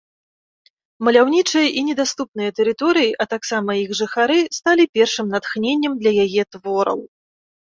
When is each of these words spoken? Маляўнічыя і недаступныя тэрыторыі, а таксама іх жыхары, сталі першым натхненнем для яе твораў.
Маляўнічыя 1.07 1.67
і 1.81 1.83
недаступныя 1.89 2.55
тэрыторыі, 2.59 3.11
а 3.25 3.27
таксама 3.33 3.71
іх 3.83 3.89
жыхары, 4.01 4.39
сталі 4.59 4.83
першым 4.99 5.25
натхненнем 5.35 5.93
для 6.01 6.11
яе 6.25 6.43
твораў. 6.57 6.99